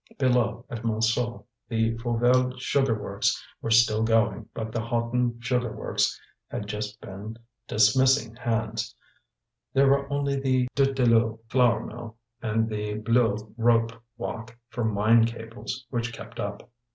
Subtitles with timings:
[0.17, 6.19] Below, at Montsou, the Fauvelle sugar works were still going, but the Hoton sugar works
[6.49, 8.95] had just been dismissing hands;
[9.73, 15.85] there were only the Dutilleul flour mill and the Bleuze rope walk for mine cables
[15.91, 16.67] which kept up.